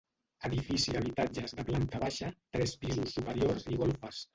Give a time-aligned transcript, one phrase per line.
[0.47, 4.29] Edifici d'habitatges de planta baixa, tres pisos superiors i golfes.